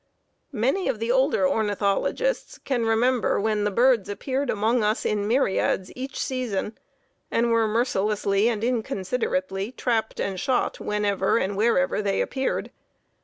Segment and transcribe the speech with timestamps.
[0.55, 5.91] Many of the older ornithologists can remember when the birds appeared among us in myriads
[5.95, 6.75] each season,
[7.29, 12.71] and were mercilessly and inconsiderately trapped and shot whenever and wherever they appeared.